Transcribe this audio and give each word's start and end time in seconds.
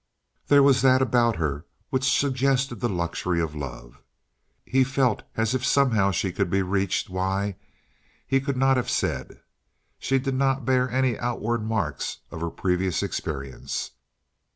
There 0.47 0.63
was 0.63 0.81
that 0.81 0.99
about 1.03 1.35
her 1.35 1.63
which 1.91 2.11
suggested 2.17 2.79
the 2.79 2.89
luxury 2.89 3.39
of 3.39 3.53
love. 3.53 4.01
He 4.65 4.83
felt 4.83 5.21
as 5.37 5.53
if 5.53 5.63
somehow 5.63 6.09
she 6.09 6.31
could 6.31 6.49
be 6.49 6.63
reached 6.63 7.07
why, 7.07 7.57
he 8.25 8.41
could 8.41 8.57
not 8.57 8.77
have 8.77 8.89
said. 8.89 9.41
She 9.99 10.17
did 10.17 10.33
not 10.33 10.65
bear 10.65 10.89
any 10.89 11.19
outward 11.19 11.63
marks 11.63 12.17
of 12.31 12.41
her 12.41 12.49
previous 12.49 13.03
experience. 13.03 13.91